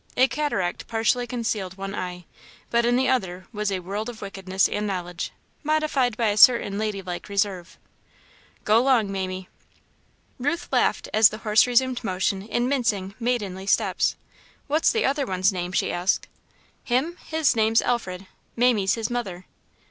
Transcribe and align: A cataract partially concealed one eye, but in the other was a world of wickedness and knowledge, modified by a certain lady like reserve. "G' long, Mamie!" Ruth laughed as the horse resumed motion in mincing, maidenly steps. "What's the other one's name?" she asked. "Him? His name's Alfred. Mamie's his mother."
A 0.17 0.27
cataract 0.27 0.87
partially 0.87 1.27
concealed 1.27 1.77
one 1.77 1.93
eye, 1.93 2.25
but 2.71 2.87
in 2.87 2.95
the 2.95 3.07
other 3.07 3.45
was 3.53 3.71
a 3.71 3.81
world 3.81 4.09
of 4.09 4.19
wickedness 4.19 4.67
and 4.67 4.87
knowledge, 4.87 5.29
modified 5.61 6.17
by 6.17 6.29
a 6.29 6.37
certain 6.37 6.79
lady 6.79 7.03
like 7.03 7.29
reserve. 7.29 7.77
"G' 8.65 8.71
long, 8.73 9.11
Mamie!" 9.11 9.47
Ruth 10.39 10.67
laughed 10.71 11.07
as 11.13 11.29
the 11.29 11.37
horse 11.45 11.67
resumed 11.67 12.03
motion 12.03 12.41
in 12.41 12.67
mincing, 12.67 13.13
maidenly 13.19 13.67
steps. 13.67 14.15
"What's 14.65 14.91
the 14.91 15.05
other 15.05 15.27
one's 15.27 15.53
name?" 15.53 15.71
she 15.71 15.91
asked. 15.91 16.25
"Him? 16.83 17.17
His 17.27 17.55
name's 17.55 17.83
Alfred. 17.83 18.25
Mamie's 18.55 18.95
his 18.95 19.11
mother." 19.11 19.45